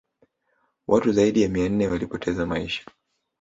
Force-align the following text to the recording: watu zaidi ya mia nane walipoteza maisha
watu 0.87 1.11
zaidi 1.13 1.41
ya 1.41 1.49
mia 1.49 1.69
nane 1.69 1.87
walipoteza 1.87 2.45
maisha 2.45 2.85